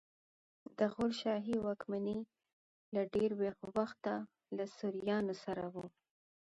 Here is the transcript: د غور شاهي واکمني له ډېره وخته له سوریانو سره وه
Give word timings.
د 0.77 0.79
غور 0.93 1.11
شاهي 1.21 1.55
واکمني 1.59 2.17
له 2.93 3.01
ډېره 3.13 3.49
وخته 3.77 4.13
له 4.57 4.65
سوریانو 4.77 5.33
سره 5.43 5.63
وه 5.73 5.85